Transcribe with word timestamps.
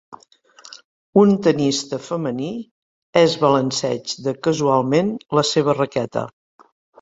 Un 1.23 1.33
tennista 1.47 1.99
femení 2.05 2.47
és 3.21 3.35
balanceig 3.43 4.17
de 4.29 4.35
casualment 4.49 5.13
la 5.41 5.45
seva 5.53 5.77
raqueta. 5.81 6.27